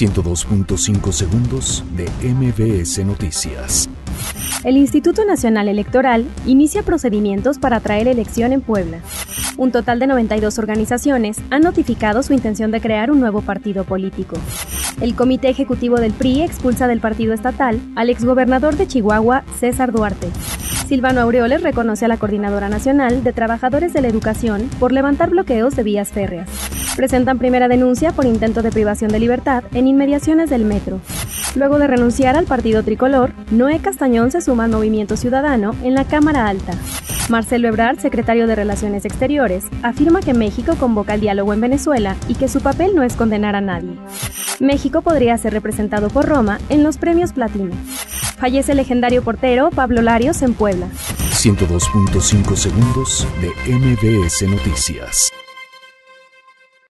102.5 0.00 1.12
segundos 1.12 1.84
de 1.94 2.08
MBS 2.26 3.04
Noticias. 3.04 3.86
El 4.64 4.78
Instituto 4.78 5.26
Nacional 5.26 5.68
Electoral 5.68 6.24
inicia 6.46 6.82
procedimientos 6.82 7.58
para 7.58 7.80
traer 7.80 8.08
elección 8.08 8.54
en 8.54 8.62
Puebla. 8.62 9.00
Un 9.58 9.72
total 9.72 9.98
de 9.98 10.06
92 10.06 10.58
organizaciones 10.58 11.36
han 11.50 11.60
notificado 11.60 12.22
su 12.22 12.32
intención 12.32 12.70
de 12.70 12.80
crear 12.80 13.10
un 13.10 13.20
nuevo 13.20 13.42
partido 13.42 13.84
político. 13.84 14.36
El 15.02 15.14
Comité 15.14 15.50
Ejecutivo 15.50 15.96
del 15.96 16.14
PRI 16.14 16.42
expulsa 16.44 16.88
del 16.88 17.00
partido 17.00 17.34
estatal 17.34 17.78
al 17.94 18.08
exgobernador 18.08 18.76
de 18.76 18.86
Chihuahua, 18.86 19.44
César 19.58 19.92
Duarte. 19.92 20.28
Silvano 20.90 21.20
Aureoles 21.20 21.62
reconoce 21.62 22.04
a 22.04 22.08
la 22.08 22.16
Coordinadora 22.16 22.68
Nacional 22.68 23.22
de 23.22 23.32
Trabajadores 23.32 23.92
de 23.92 24.00
la 24.00 24.08
Educación 24.08 24.68
por 24.80 24.90
levantar 24.90 25.30
bloqueos 25.30 25.76
de 25.76 25.84
vías 25.84 26.08
férreas. 26.10 26.50
Presentan 26.96 27.38
primera 27.38 27.68
denuncia 27.68 28.10
por 28.10 28.26
intento 28.26 28.60
de 28.60 28.72
privación 28.72 29.12
de 29.12 29.20
libertad 29.20 29.62
en 29.72 29.86
inmediaciones 29.86 30.50
del 30.50 30.64
metro. 30.64 31.00
Luego 31.54 31.78
de 31.78 31.86
renunciar 31.86 32.36
al 32.36 32.46
partido 32.46 32.82
tricolor, 32.82 33.32
Noé 33.52 33.78
Castañón 33.78 34.32
se 34.32 34.40
suma 34.40 34.64
al 34.64 34.72
movimiento 34.72 35.16
ciudadano 35.16 35.76
en 35.84 35.94
la 35.94 36.06
Cámara 36.06 36.48
Alta. 36.48 36.72
Marcelo 37.28 37.68
Ebrard, 37.68 38.00
secretario 38.00 38.48
de 38.48 38.56
Relaciones 38.56 39.04
Exteriores, 39.04 39.66
afirma 39.84 40.18
que 40.18 40.34
México 40.34 40.74
convoca 40.74 41.14
el 41.14 41.20
diálogo 41.20 41.52
en 41.52 41.60
Venezuela 41.60 42.16
y 42.26 42.34
que 42.34 42.48
su 42.48 42.62
papel 42.62 42.96
no 42.96 43.04
es 43.04 43.14
condenar 43.14 43.54
a 43.54 43.60
nadie. 43.60 43.96
México 44.58 45.02
podría 45.02 45.38
ser 45.38 45.52
representado 45.52 46.08
por 46.08 46.26
Roma 46.26 46.58
en 46.68 46.82
los 46.82 46.98
premios 46.98 47.32
Platino. 47.32 47.76
Fallece 48.40 48.72
el 48.72 48.78
legendario 48.78 49.22
portero 49.22 49.68
Pablo 49.70 50.00
Larios 50.00 50.40
en 50.40 50.54
Puebla. 50.54 50.86
102.5 50.86 52.56
segundos 52.56 53.28
de 53.42 53.48
MBS 53.76 54.48
Noticias. 54.48 55.30